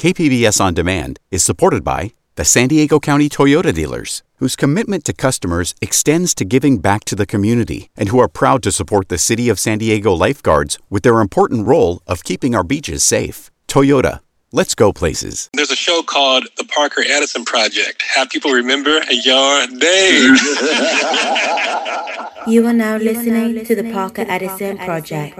[0.00, 5.12] KPBS On Demand is supported by the San Diego County Toyota dealers, whose commitment to
[5.12, 9.18] customers extends to giving back to the community and who are proud to support the
[9.18, 13.50] City of San Diego lifeguards with their important role of keeping our beaches safe.
[13.68, 14.20] Toyota,
[14.52, 15.50] let's go places.
[15.52, 18.02] There's a show called The Parker Edison Project.
[18.14, 20.36] Have people remember your name?
[22.46, 25.36] You are now listening to the Parker Edison Project.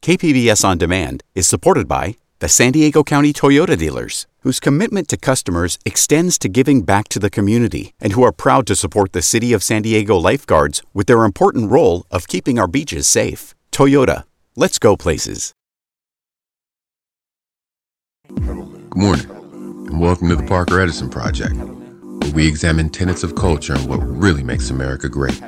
[0.00, 5.16] KPBS On Demand is supported by the San Diego County Toyota dealers, whose commitment to
[5.16, 9.22] customers extends to giving back to the community and who are proud to support the
[9.22, 13.54] City of San Diego lifeguards with their important role of keeping our beaches safe.
[13.70, 14.24] Toyota,
[14.56, 15.54] let's go places.
[18.34, 23.74] Good morning, and welcome to the Parker Edison Project, where we examine tenets of culture
[23.74, 25.40] and what really makes America great.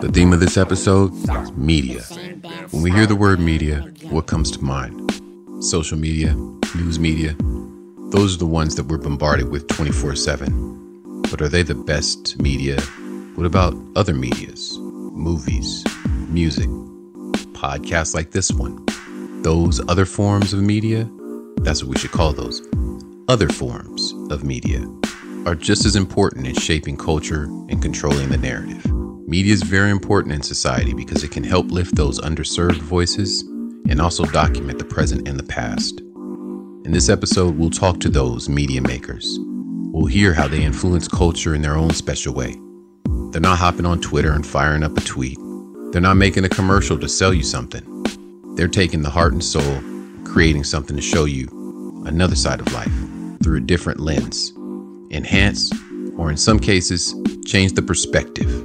[0.00, 2.02] The theme of this episode is media.
[2.70, 5.02] When we hear the word media, what comes to mind?
[5.60, 6.34] Social media,
[6.74, 7.34] news media,
[8.10, 11.22] those are the ones that we're bombarded with 24 7.
[11.30, 12.78] But are they the best media?
[13.36, 14.76] What about other medias?
[14.78, 15.82] Movies,
[16.28, 16.68] music,
[17.54, 18.84] podcasts like this one.
[19.42, 21.08] Those other forms of media,
[21.62, 22.60] that's what we should call those.
[23.28, 24.86] Other forms of media
[25.46, 28.84] are just as important in shaping culture and controlling the narrative.
[29.26, 33.42] Media is very important in society because it can help lift those underserved voices
[33.88, 36.00] and also document the present and the past.
[36.00, 39.38] In this episode, we'll talk to those media makers.
[39.40, 42.56] We'll hear how they influence culture in their own special way.
[43.32, 45.38] They're not hopping on Twitter and firing up a tweet.
[45.92, 48.04] They're not making a commercial to sell you something.
[48.54, 49.80] They're taking the heart and soul,
[50.24, 51.48] creating something to show you
[52.06, 52.92] another side of life
[53.42, 54.52] through a different lens,
[55.10, 55.72] enhance,
[56.16, 57.14] or in some cases,
[57.46, 58.64] change the perspective.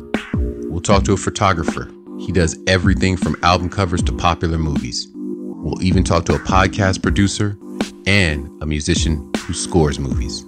[0.69, 1.91] We'll talk to a photographer.
[2.21, 5.07] He does everything from album covers to popular movies.
[5.15, 7.57] We'll even talk to a podcast producer
[8.05, 10.45] and a musician who scores movies.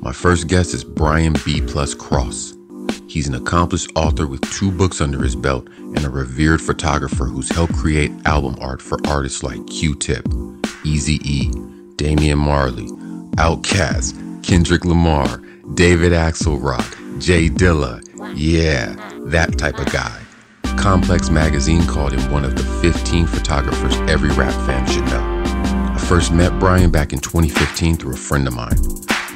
[0.00, 1.60] My first guest is Brian B.
[1.60, 2.54] Plus Cross.
[3.08, 7.48] He's an accomplished author with two books under his belt and a revered photographer who's
[7.48, 11.52] helped create album art for artists like Q-Tip, Eazy-E,
[11.94, 12.88] Damian Marley,
[13.36, 15.40] Outkast, Kendrick Lamar,
[15.74, 18.02] David Axelrod, Jay Dilla.
[18.34, 20.23] Yeah, that type of guy.
[20.76, 25.42] Complex Magazine called him one of the 15 photographers every rap fan should know.
[25.94, 28.76] I first met Brian back in 2015 through a friend of mine.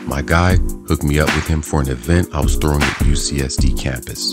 [0.06, 0.56] My guy
[0.86, 4.32] hooked me up with him for an event I was throwing at UCSD campus.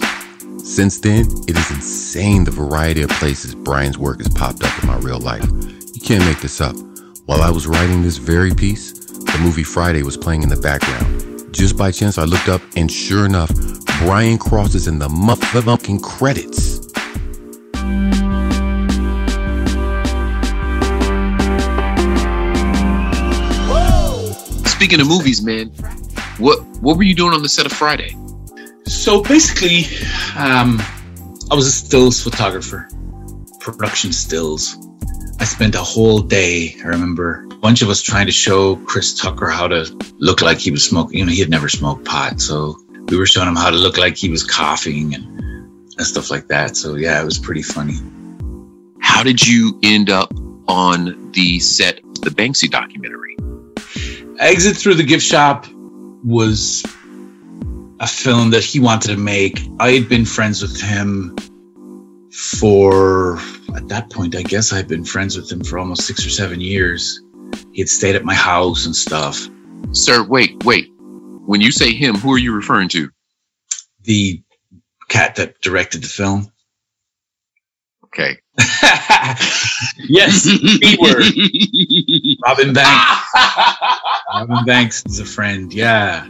[0.63, 4.87] Since then, it is insane the variety of places Brian's work has popped up in
[4.87, 5.45] my real life.
[5.93, 6.75] You can't make this up.
[7.25, 11.53] While I was writing this very piece, the movie Friday was playing in the background.
[11.53, 13.51] Just by chance, I looked up, and sure enough,
[13.99, 16.74] Brian Cross is in the motherfucking credits.
[24.85, 25.69] Speaking of movies, man,
[26.37, 28.15] what what were you doing on the set of Friday?
[28.85, 29.85] So basically,
[30.37, 30.79] um,
[31.49, 32.87] I was a stills photographer,
[33.59, 34.77] production stills.
[35.39, 36.75] I spent a whole day.
[36.83, 39.87] I remember a bunch of us trying to show Chris Tucker how to
[40.19, 41.17] look like he was smoking.
[41.17, 43.97] You know, he had never smoked pot, so we were showing him how to look
[43.97, 45.25] like he was coughing and,
[45.97, 46.77] and stuff like that.
[46.77, 47.95] So yeah, it was pretty funny.
[48.99, 50.31] How did you end up
[50.67, 53.24] on the set of the Banksy documentary?
[54.39, 55.65] Exit Through the Gift Shop
[56.23, 56.83] was
[57.99, 59.59] a film that he wanted to make.
[59.79, 61.35] I had been friends with him
[62.31, 63.37] for,
[63.75, 66.29] at that point, I guess I had been friends with him for almost six or
[66.29, 67.21] seven years.
[67.71, 69.47] He had stayed at my house and stuff.
[69.91, 70.91] Sir, wait, wait.
[70.97, 73.09] When you say him, who are you referring to?
[74.03, 74.41] The
[75.07, 76.51] cat that directed the film.
[78.05, 78.37] Okay.
[79.99, 81.23] yes, B word.
[82.43, 83.31] Robin Banks.
[84.33, 85.73] Robin Banks is a friend.
[85.73, 86.27] Yeah,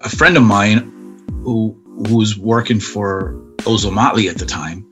[0.00, 4.86] a friend of mine who who was working for Ozomatli at the time.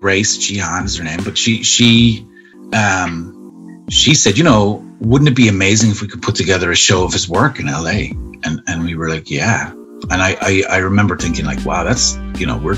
[0.00, 2.26] Grace Jihan is her name, but she she
[2.72, 6.76] um she said, you know, wouldn't it be amazing if we could put together a
[6.76, 8.12] show of his work in L.A.
[8.44, 9.70] And and we were like, yeah.
[9.70, 12.76] And I I, I remember thinking like, wow, that's you know we're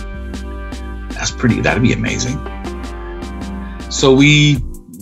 [1.14, 1.60] that's pretty.
[1.60, 2.38] That'd be amazing.
[3.90, 4.58] So we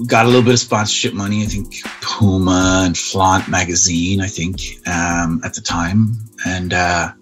[0.07, 1.43] got a little bit of sponsorship money.
[1.43, 1.77] I think
[2.19, 4.21] Puma and Flaunt magazine.
[4.21, 6.13] I think um, at the time,
[6.47, 7.13] and uh,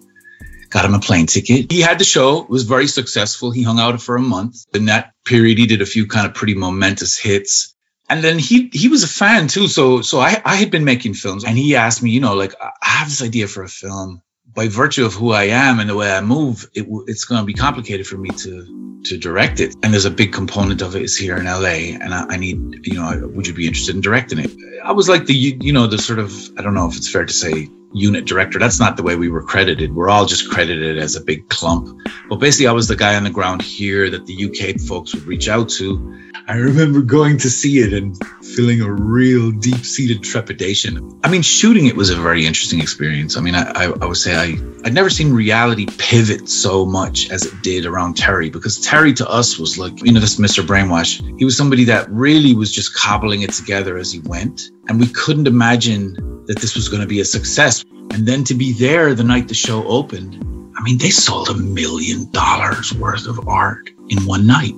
[0.69, 1.71] got him a plane ticket.
[1.71, 2.43] He had the show.
[2.43, 3.51] It was very successful.
[3.51, 4.65] He hung out for a month.
[4.73, 7.73] In that period, he did a few kind of pretty momentous hits.
[8.09, 9.67] And then he he was a fan too.
[9.69, 12.53] So so I I had been making films, and he asked me, you know, like
[12.61, 14.21] I have this idea for a film.
[14.53, 17.45] By virtue of who I am and the way I move, it, it's going to
[17.45, 19.75] be complicated for me to to direct it.
[19.81, 22.85] And there's a big component of it is here in LA, and I, I need,
[22.85, 24.51] you know, would you be interested in directing it?
[24.83, 27.25] I was like the, you know, the sort of, I don't know if it's fair
[27.25, 28.59] to say unit director.
[28.59, 29.95] That's not the way we were credited.
[29.95, 31.97] We're all just credited as a big clump.
[32.29, 35.25] But basically, I was the guy on the ground here that the UK folks would
[35.25, 36.19] reach out to.
[36.47, 41.19] I remember going to see it and feeling a real deep seated trepidation.
[41.23, 43.37] I mean, shooting it was a very interesting experience.
[43.37, 47.29] I mean, I, I, I, would say I, I'd never seen reality pivot so much
[47.29, 50.65] as it did around Terry because Terry to us was like, you know, this Mr.
[50.65, 51.21] Brainwash.
[51.37, 54.71] He was somebody that really was just cobbling it together as he went.
[54.87, 57.83] And we couldn't imagine that this was going to be a success.
[58.11, 60.35] And then to be there the night the show opened,
[60.77, 64.73] I mean, they sold a million dollars worth of art in one night.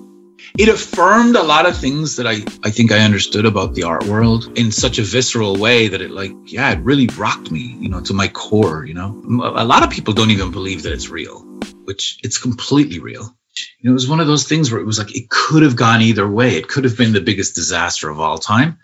[0.57, 4.05] It affirmed a lot of things that I, I think I understood about the art
[4.05, 7.89] world in such a visceral way that it like, yeah, it really rocked me, you
[7.89, 9.23] know, to my core, you know.
[9.55, 11.39] A lot of people don't even believe that it's real,
[11.85, 13.35] which it's completely real.
[13.79, 15.75] You know, it was one of those things where it was like it could have
[15.75, 16.55] gone either way.
[16.55, 18.77] It could have been the biggest disaster of all time.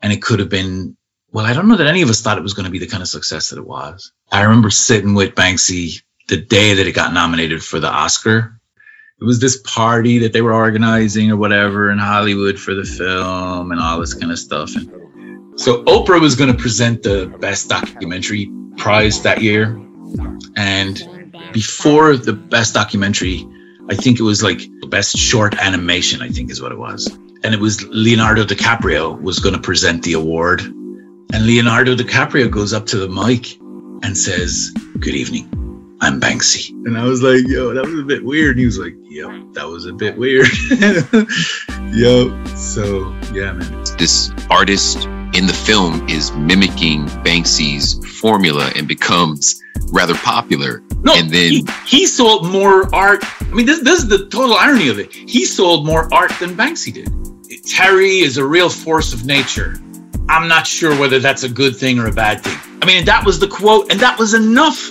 [0.00, 0.96] And it could have been
[1.30, 2.86] well, I don't know that any of us thought it was going to be the
[2.86, 4.12] kind of success that it was.
[4.32, 8.60] I remember sitting with Banksy the day that it got nominated for the Oscar.
[9.20, 13.72] It was this party that they were organizing or whatever in Hollywood for the film
[13.72, 14.74] and all this kind of stuff.
[14.76, 19.76] And so Oprah was going to present the best documentary prize that year.
[20.56, 23.46] And before the best documentary,
[23.90, 27.08] I think it was like the best short animation, I think is what it was.
[27.42, 30.62] And it was Leonardo DiCaprio was going to present the award
[31.32, 33.58] and Leonardo DiCaprio goes up to the mic
[34.02, 35.48] and says, Good evening.
[36.00, 36.70] I'm Banksy.
[36.86, 38.50] And I was like, yo, that was a bit weird.
[38.50, 40.46] And he was like, yo, that was a bit weird.
[41.92, 43.84] yo, so yeah, man.
[43.98, 49.60] This artist in the film is mimicking Banksy's formula and becomes
[49.90, 50.84] rather popular.
[51.02, 53.24] No, and then he, he sold more art.
[53.40, 55.12] I mean, this, this is the total irony of it.
[55.12, 57.12] He sold more art than Banksy did.
[57.66, 59.74] Terry is a real force of nature.
[60.28, 62.58] I'm not sure whether that's a good thing or a bad thing.
[62.82, 64.90] I mean, that was the quote, and that was enough.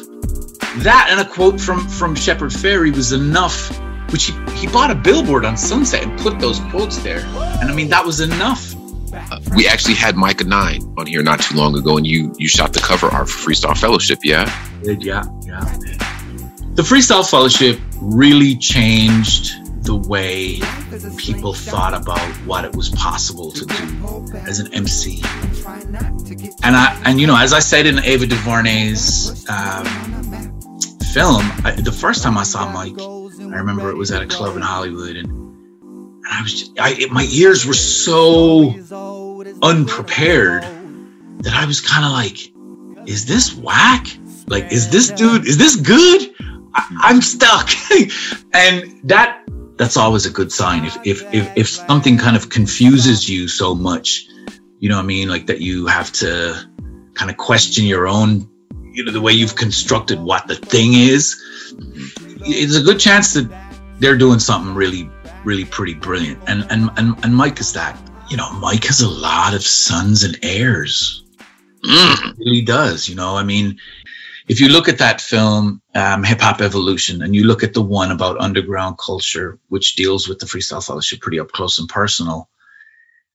[0.84, 3.80] That and a quote from from Shepard Fairey was enough.
[4.12, 7.74] Which he, he bought a billboard on Sunset and put those quotes there, and I
[7.74, 8.74] mean that was enough.
[9.14, 12.48] Uh, we actually had Myka Nine on here not too long ago, and you you
[12.48, 14.46] shot the cover art for Freestyle Fellowship, yeah?
[14.82, 15.22] Yeah, yeah.
[16.76, 19.52] The Freestyle Fellowship really changed
[19.88, 20.60] the way
[21.16, 25.22] people thought about what it was possible to do as an MC.
[26.62, 29.86] And I, and you know, as I said in Ava DuVernay's um,
[31.14, 34.58] film, I, the first time I saw Mike, I remember it was at a club
[34.58, 38.72] in Hollywood, and, and I was, just, I, it, my ears were so
[39.62, 40.64] unprepared
[41.44, 42.52] that I was kind of like,
[43.08, 44.06] is this whack?
[44.48, 46.34] Like, is this dude, is this good?
[46.74, 47.70] I, am stuck.
[48.54, 49.44] and that
[49.78, 50.86] that's always a good sign.
[50.86, 54.28] If, if, if, if something kind of confuses you so much,
[54.80, 55.30] you know what I mean?
[55.30, 56.70] Like that you have to
[57.14, 58.50] kind of question your own,
[58.92, 61.42] you know, the way you've constructed what the thing is.
[62.42, 63.50] It's a good chance that
[64.00, 65.10] they're doing something really,
[65.44, 66.40] really pretty brilliant.
[66.48, 67.98] And, and, and, and Mike is that,
[68.30, 71.24] you know, Mike has a lot of sons and heirs.
[71.84, 72.38] Mm.
[72.38, 73.78] He really does, you know, I mean,
[74.48, 77.82] if you look at that film, um, Hip Hop Evolution, and you look at the
[77.82, 82.50] one about underground culture, which deals with the Freestyle Fellowship pretty up close and personal,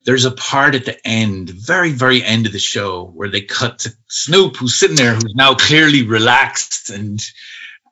[0.05, 3.81] there's a part at the end, very, very end of the show, where they cut
[3.81, 7.21] to Snoop, who's sitting there, who's now clearly relaxed and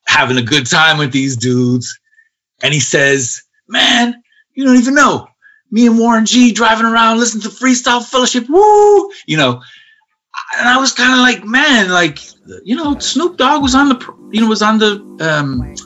[0.07, 2.01] having a good time with these dudes.
[2.63, 4.23] And he says, Man,
[4.55, 5.29] you don't even know.
[5.71, 8.49] Me and Warren G driving around listening to Freestyle Fellowship.
[8.49, 9.11] Woo!
[9.27, 9.63] You know,
[10.59, 12.19] and I was kind of like, man, like
[12.65, 15.77] you know, Snoop Dogg was on the you know was on the um,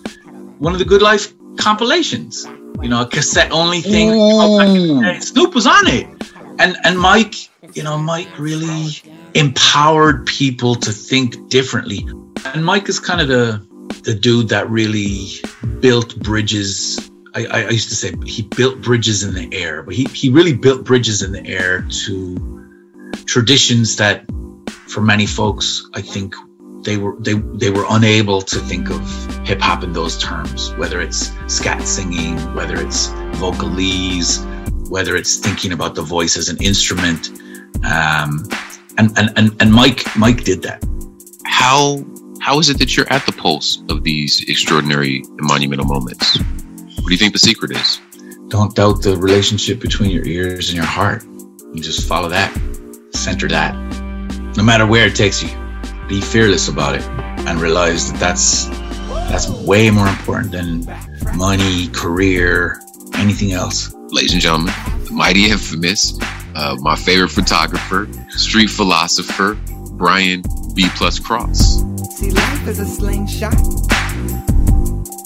[0.58, 2.46] one of the Good Life compilations.
[2.82, 4.10] You know, a cassette only thing.
[4.10, 5.22] Mm.
[5.22, 6.06] Snoop was on it,
[6.58, 7.34] and and Mike,
[7.74, 8.90] you know, Mike really
[9.34, 12.06] empowered people to think differently.
[12.46, 13.66] And Mike is kind of the
[14.02, 15.28] the dude that really
[15.80, 17.10] built bridges.
[17.34, 20.52] I, I used to say he built bridges in the air, but he, he really
[20.52, 22.70] built bridges in the air to
[23.26, 24.24] traditions that
[24.88, 26.34] for many folks, I think
[26.84, 30.74] they were they they were unable to think of hip hop in those terms.
[30.74, 33.08] Whether it's scat singing, whether it's
[33.40, 34.38] vocalese,
[34.88, 37.30] whether it's thinking about the voice as an instrument,
[37.84, 38.44] um,
[38.98, 40.84] and, and and and Mike Mike did that.
[41.46, 42.04] How
[42.40, 46.38] how is it that you're at the pulse of these extraordinary and monumental moments?
[46.38, 48.00] What do you think the secret is?
[48.48, 51.24] Don't doubt the relationship between your ears and your heart.
[51.72, 52.52] You just follow that,
[53.12, 53.74] center that
[54.56, 55.50] no matter where it takes you.
[56.08, 57.04] Be fearless about it.
[57.46, 58.66] and realize that that's
[59.28, 60.86] that's way more important than
[61.36, 62.80] money, career,
[63.14, 63.94] anything else.
[64.08, 64.72] Ladies and gentlemen,
[65.04, 66.18] the mighty infamous,
[66.54, 69.58] uh, my favorite photographer, street philosopher,
[69.92, 70.42] Brian
[70.74, 71.82] B plus Cross.
[72.16, 73.54] See, life is a slingshot.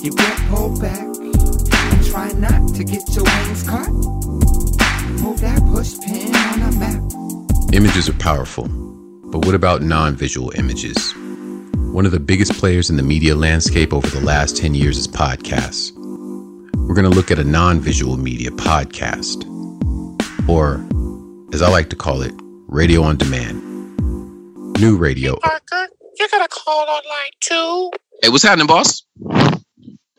[0.03, 3.91] You can't pull back and try not to get your wings caught.
[5.21, 7.73] Move that push pin on the map.
[7.75, 8.67] Images are powerful,
[9.31, 11.15] but what about non visual images?
[11.77, 15.09] One of the biggest players in the media landscape over the last 10 years is
[15.09, 15.93] podcasts.
[16.77, 19.45] We're going to look at a non visual media podcast,
[20.49, 20.85] or
[21.53, 22.33] as I like to call it,
[22.69, 23.63] radio on demand.
[24.81, 25.37] New radio.
[25.41, 27.91] Parker, you got a call on line two.
[28.23, 29.03] Hey, what's happening, boss?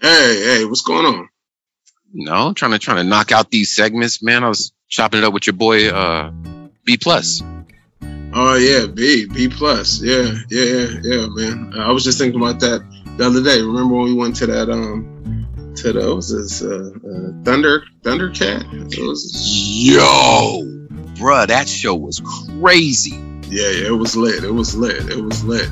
[0.01, 1.30] Hey, hey, what's going on?
[2.13, 4.44] No, trying to trying to knock out these segments, man.
[4.44, 6.32] I was chopping it up with your boy uh
[6.86, 7.42] B plus.
[8.33, 10.01] Oh yeah, B, B plus.
[10.01, 11.74] Yeah, yeah, yeah, yeah, man.
[11.75, 12.86] I was just thinking about that
[13.17, 13.62] the other day.
[13.62, 17.83] Remember when we went to that um to the what was this uh, uh Thunder
[18.03, 18.93] Thundercat?
[18.93, 19.33] It was
[19.81, 20.62] Yo,
[21.15, 22.21] bruh, that show was
[22.59, 23.15] crazy.
[23.50, 24.43] yeah, yeah, it was lit.
[24.43, 25.09] It was lit.
[25.09, 25.69] It was lit.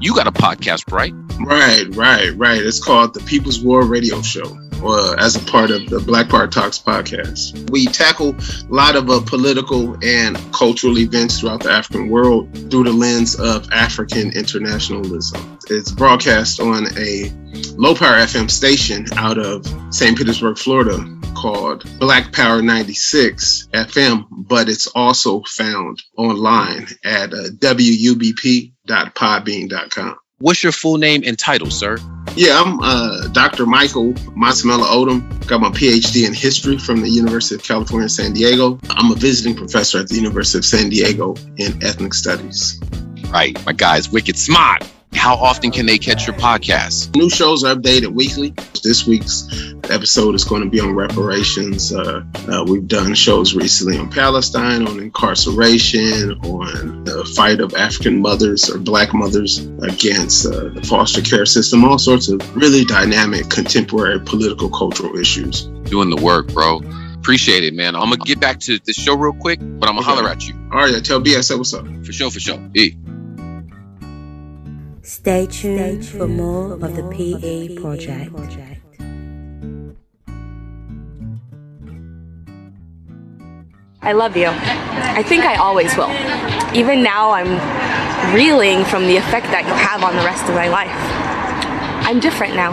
[0.00, 1.12] You got a podcast, right?
[1.40, 2.60] Right, right, right.
[2.62, 4.44] It's called the People's War Radio Show,
[4.82, 7.70] or as a part of the Black Power Talks podcast.
[7.70, 12.84] We tackle a lot of uh, political and cultural events throughout the African world through
[12.84, 15.58] the lens of African internationalism.
[15.68, 17.32] It's broadcast on a
[17.76, 20.16] low power FM station out of St.
[20.16, 21.04] Petersburg, Florida,
[21.34, 30.16] called Black Power 96 FM, but it's also found online at uh, wubp.podbean.com.
[30.40, 31.98] What's your full name and title, sir?
[32.36, 33.64] Yeah, I'm uh, Dr.
[33.64, 35.44] Mychal Masamela Odom.
[35.48, 38.78] Got my PhD in history from the University of California, San Diego.
[38.88, 42.80] I'm a visiting professor at the University of San Diego in ethnic studies.
[43.30, 44.84] Right, my guy's wicked smart.
[45.14, 47.14] How often can they catch your podcast?
[47.16, 48.54] New shows are updated weekly.
[48.84, 49.48] This week's
[49.90, 51.92] episode is going to be on reparations.
[51.92, 58.20] Uh, uh, we've done shows recently on Palestine, on incarceration, on the fight of African
[58.20, 63.48] mothers or black mothers against uh, the foster care system, all sorts of really dynamic
[63.50, 65.62] contemporary political cultural issues.
[65.90, 66.80] Doing the work, bro.
[67.16, 67.94] Appreciate it, man.
[67.96, 70.16] I'm gonna get back to the show real quick, but I'm gonna Okay.
[70.16, 70.54] holler at you.
[70.72, 71.86] All right, tell BS what's up.
[72.06, 72.58] For sure, for sure.
[72.74, 72.96] Hey.
[75.18, 78.30] Stay tuned for more of the PE project.
[84.00, 84.46] I love you.
[84.46, 86.08] I think I always will.
[86.72, 87.50] Even now, I'm
[88.32, 90.94] reeling from the effect that you have on the rest of my life.
[92.06, 92.70] I'm different now.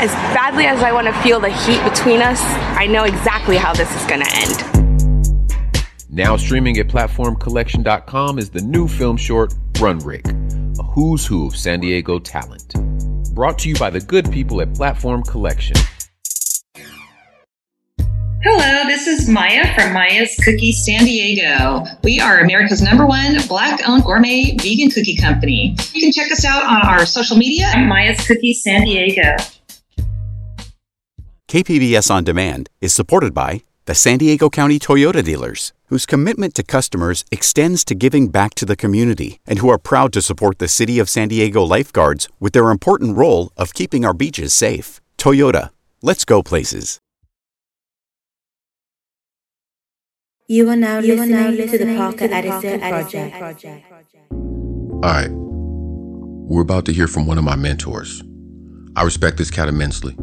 [0.00, 2.40] As badly as I want to feel the heat between us,
[2.80, 4.70] I know exactly how this is going to end.
[6.08, 10.32] Now streaming at platformcollection.com is the new film short Run Rick, a
[11.00, 12.74] who's who of San Diego talent.
[13.34, 15.74] Brought to you by the good people at Platform Collection.
[18.42, 21.86] Hello, this is Maya from Maya's Cookies San Diego.
[22.04, 25.74] We are America's number one black owned gourmet vegan cookie company.
[25.94, 29.36] You can check us out on our social media at Maya's Cookies San Diego.
[31.48, 36.62] KPBS On Demand is supported by the San Diego County Toyota dealers, whose commitment to
[36.62, 40.68] customers extends to giving back to the community and who are proud to support the
[40.68, 45.00] City of San Diego lifeguards with their important role of keeping our beaches safe.
[45.18, 45.70] Toyota,
[46.00, 47.00] let's go places.
[50.46, 53.36] You are now listening to the Parker Edison Project.
[54.30, 55.30] All right.
[55.30, 58.22] We're about to hear from one of my mentors.
[58.94, 60.16] I respect this cat immensely.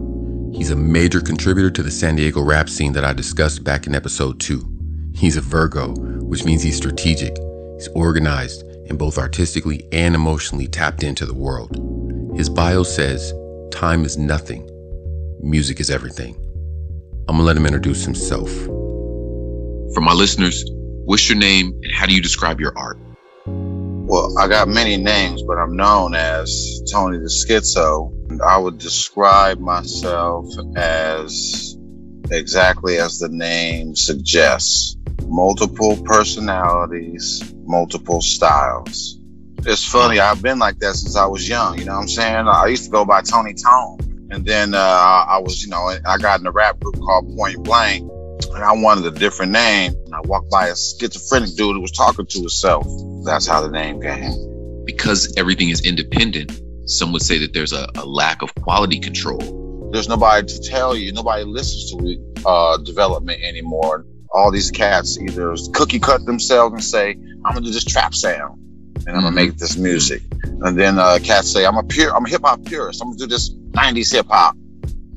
[0.54, 3.96] He's a major contributor to the San Diego rap scene that I discussed back in
[3.96, 4.77] episode 2.
[5.18, 5.96] He's a Virgo,
[6.26, 7.36] which means he's strategic,
[7.76, 11.76] he's organized, and both artistically and emotionally tapped into the world.
[12.38, 13.34] His bio says,
[13.72, 14.70] Time is nothing,
[15.42, 16.36] music is everything.
[17.28, 18.52] I'm gonna let him introduce himself.
[19.96, 23.00] For my listeners, what's your name and how do you describe your art?
[23.48, 28.14] Well, I got many names, but I'm known as Tony the Skitzo.
[28.30, 30.46] And I would describe myself
[30.76, 31.76] as
[32.30, 39.20] exactly as the name suggests multiple personalities, multiple styles.
[39.60, 42.48] It's funny, I've been like that since I was young, you know what I'm saying?
[42.48, 43.98] I used to go by Tony Tone.
[44.30, 47.64] And then uh, I was, you know, I got in a rap group called Point
[47.64, 48.02] Blank,
[48.54, 49.94] and I wanted a different name.
[50.06, 52.86] And I walked by a schizophrenic dude who was talking to himself.
[53.24, 54.84] That's how the name came.
[54.86, 56.52] Because everything is independent,
[56.90, 59.90] some would say that there's a, a lack of quality control.
[59.94, 61.14] There's nobody to tell you.
[61.14, 64.06] Nobody listens to uh, development anymore.
[64.38, 68.60] All these cats either cookie cut themselves and say, "I'm gonna do this trap sound,"
[69.08, 70.22] and I'm gonna make this music.
[70.62, 73.02] And then uh, cats say, I'm a pure, I'm a hip hop purist.
[73.02, 74.56] I'm gonna do this 90s hip hop.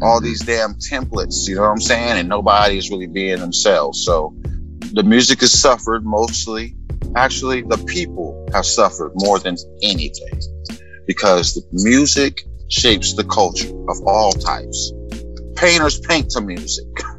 [0.03, 2.19] All these damn templates, you know what I'm saying?
[2.19, 4.05] And nobody is really being themselves.
[4.05, 4.35] So
[4.93, 6.77] the music has suffered mostly.
[7.17, 10.41] Actually, the people have suffered more than anything
[11.07, 14.93] because the music shapes the culture of all types.
[15.57, 16.87] Painters paint to music.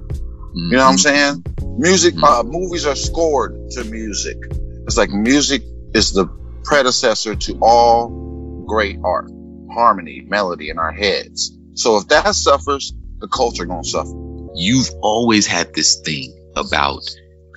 [0.53, 1.43] You know what I'm saying?
[1.77, 4.37] Music, uh, movies are scored to music.
[4.85, 6.27] It's like music is the
[6.63, 9.29] predecessor to all great art,
[9.73, 11.57] harmony, melody in our heads.
[11.75, 14.11] So if that suffers, the culture gonna suffer.
[14.55, 17.03] You've always had this thing about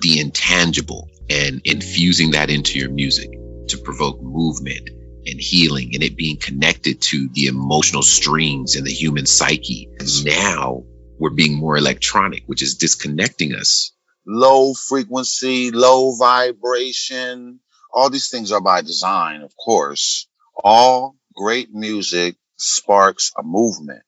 [0.01, 3.29] the intangible and infusing that into your music
[3.67, 4.89] to provoke movement
[5.25, 9.89] and healing and it being connected to the emotional strings in the human psyche.
[10.23, 10.83] Now
[11.19, 13.91] we're being more electronic, which is disconnecting us.
[14.25, 17.59] Low frequency, low vibration.
[17.93, 20.27] All these things are by design, of course.
[20.55, 24.03] All great music sparks a movement.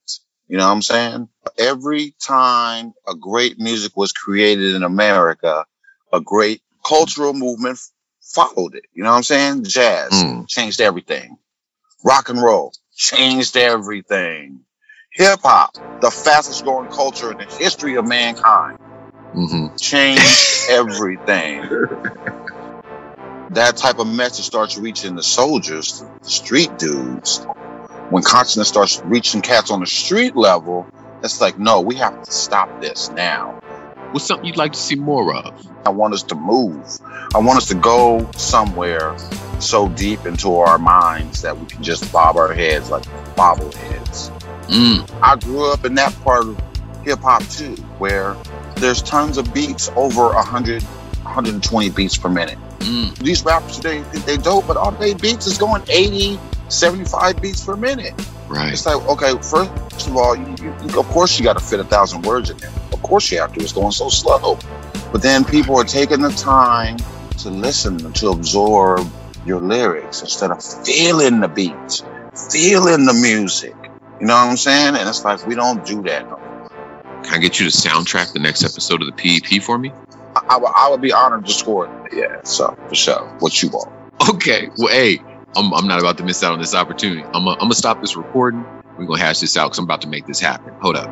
[0.48, 1.28] You know what I'm saying?
[1.58, 5.66] Every time a great music was created in America,
[6.12, 7.78] a great cultural movement
[8.22, 8.84] followed it.
[8.92, 9.64] You know what I'm saying?
[9.64, 10.44] Jazz hmm.
[10.48, 11.36] changed everything.
[12.04, 14.60] Rock and roll changed everything.
[15.18, 18.78] Hip hop, the fastest growing culture in the history of mankind,
[19.34, 19.74] mm-hmm.
[19.74, 21.62] changed everything.
[23.50, 27.44] that type of message starts reaching the soldiers, the street dudes.
[28.10, 30.86] When consciousness starts reaching cats on the street level,
[31.24, 33.60] it's like, no, we have to stop this now.
[34.12, 35.68] What's something you'd like to see more of?
[35.84, 36.86] I want us to move.
[37.34, 39.18] I want us to go somewhere
[39.58, 43.02] so deep into our minds that we can just bob our heads like
[43.34, 44.37] bobbleheads.
[44.68, 45.20] Mm.
[45.22, 46.60] I grew up in that part of
[47.04, 48.36] hip hop too, where
[48.76, 52.58] there's tons of beats over 100, 120 beats per minute.
[52.80, 53.16] Mm.
[53.18, 57.64] These rappers today think they dope, but all they beats is going 80, 75 beats
[57.64, 58.14] per minute.
[58.48, 58.72] Right.
[58.72, 61.84] It's like, okay, first of all, you, you, of course you got to fit a
[61.84, 62.70] thousand words in there.
[62.92, 63.60] Of course you have to.
[63.60, 64.58] It's going so slow.
[65.12, 66.96] But then people are taking the time
[67.38, 69.06] to listen, to absorb
[69.46, 72.02] your lyrics instead of feeling the beats,
[72.50, 73.74] feeling the music.
[74.20, 74.96] You know what I'm saying?
[74.96, 76.68] And it's like, we don't do that no more.
[77.24, 79.92] Can I get you to soundtrack the next episode of the PEP for me?
[80.34, 82.12] I, I, would- I would be honored to score it.
[82.12, 83.24] Yeah, so for sure.
[83.38, 83.92] What you want?
[84.28, 84.68] Okay.
[84.76, 85.20] Well, hey,
[85.56, 87.22] I'm, I'm not about to miss out on this opportunity.
[87.34, 88.64] I'm going to stop this recording.
[88.96, 90.74] We're going to hash this out because I'm about to make this happen.
[90.80, 91.08] Hold up.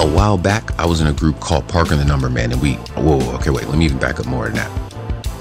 [0.00, 2.74] A while back, I was in a group called Parker and the Numberman, and we.
[3.00, 4.70] Whoa, okay, wait, let me even back up more than that.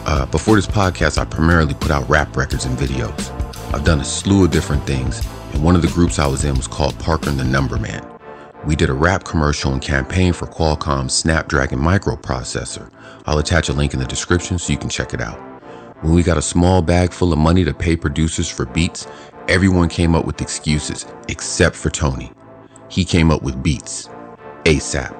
[0.05, 3.29] Uh, before this podcast, I primarily put out rap records and videos.
[3.73, 6.53] I've done a slew of different things, and one of the groups I was in
[6.53, 8.07] was called Parker and the Numberman.
[8.65, 12.91] We did a rap commercial and campaign for Qualcomm's Snapdragon microprocessor.
[13.25, 15.39] I'll attach a link in the description so you can check it out.
[16.03, 19.07] When we got a small bag full of money to pay producers for beats,
[19.47, 22.31] everyone came up with excuses, except for Tony.
[22.89, 24.07] He came up with beats.
[24.65, 25.15] ASAP.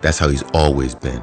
[0.00, 1.22] That's how he's always been.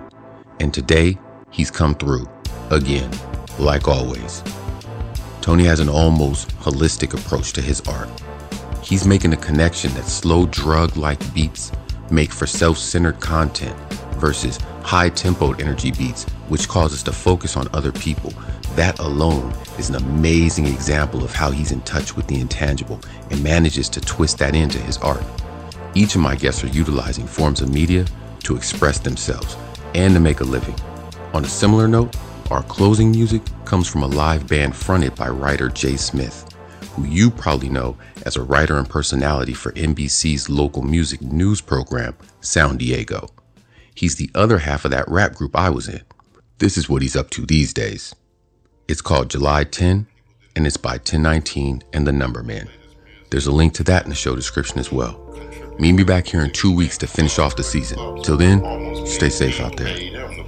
[0.59, 1.17] And today,
[1.49, 2.29] he's come through.
[2.69, 3.09] Again,
[3.57, 4.43] like always.
[5.47, 8.09] Tony has an almost holistic approach to his art.
[8.83, 11.71] He's making a connection that slow drug like beats
[12.11, 13.73] make for self centered content
[14.15, 18.33] versus high tempoed energy beats, which cause us to focus on other people.
[18.75, 22.99] That alone is an amazing example of how he's in touch with the intangible
[23.31, 25.23] and manages to twist that into his art.
[25.95, 28.05] Each of my guests are utilizing forms of media
[28.43, 29.55] to express themselves
[29.95, 30.75] and to make a living.
[31.33, 32.17] On a similar note,
[32.51, 36.45] our closing music comes from a live band fronted by writer Jay Smith,
[36.91, 42.15] who you probably know as a writer and personality for NBC's local music news program,
[42.39, 43.29] Sound Diego.
[43.93, 46.01] He's the other half of that rap group I was in.
[46.59, 48.15] This is what he's up to these days.
[48.87, 50.07] It's called July 10,
[50.55, 52.69] and it's by 1019 and the Numbermen.
[53.29, 55.21] There's a link to that in the show description as well.
[55.79, 58.23] Meet me back here in two weeks to finish off the season.
[58.23, 60.46] Till then, stay safe out there.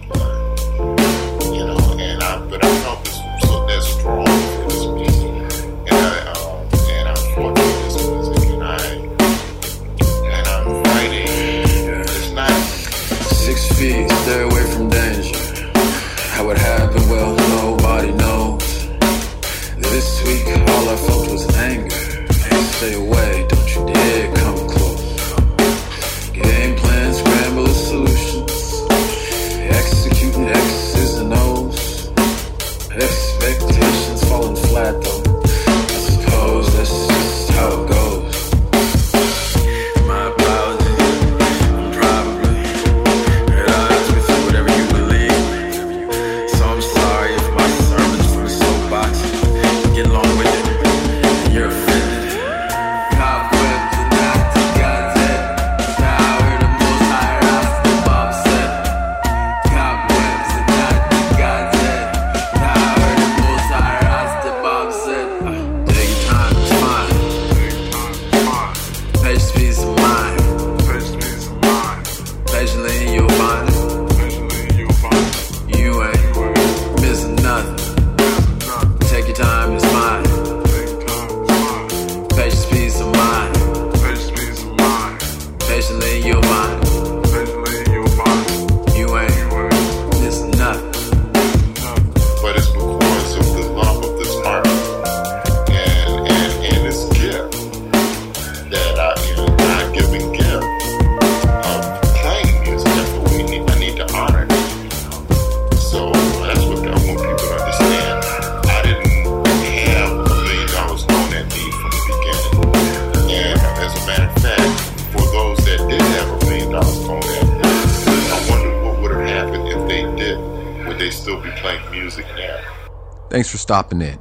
[123.40, 124.20] Thanks for stopping in.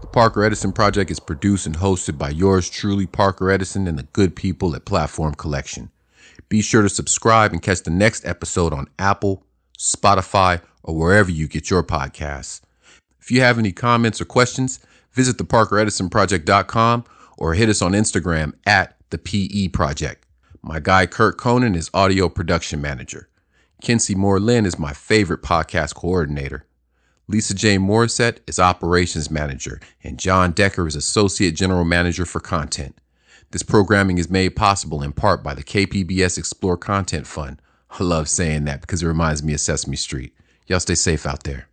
[0.00, 4.04] The Parker Edison Project is produced and hosted by yours truly, Parker Edison, and the
[4.04, 5.90] good people at Platform Collection.
[6.48, 9.44] Be sure to subscribe and catch the next episode on Apple,
[9.76, 12.60] Spotify, or wherever you get your podcasts.
[13.20, 14.78] If you have any comments or questions,
[15.14, 17.04] visit theparkeredisonproject.com
[17.38, 20.24] or hit us on Instagram at the PE Project.
[20.62, 23.28] My guy Kurt Kohnen is audio production manager.
[23.82, 26.66] Kinsee Morlan is my favorite podcast coordinator.
[27.30, 32.98] Lisa Jane Morisseau is operations manager, and John Decker is associate general manager for content.
[33.52, 37.62] This programming is made possible in part by the KPBS Explore Content Fund.
[37.88, 40.34] I love saying that because it reminds me of Sesame Street.
[40.66, 41.68] Y'all stay safe out there.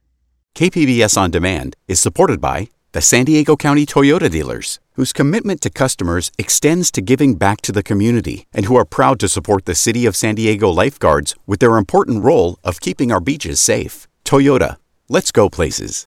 [0.54, 5.72] KPBS On Demand is supported by the San Diego County Toyota dealers, whose commitment to
[5.72, 9.74] customers extends to giving back to the community and who are proud to support the
[9.74, 14.08] City of San Diego lifeguards with their important role of keeping our beaches safe.
[14.24, 14.78] Toyota,
[15.10, 15.96] let's go places.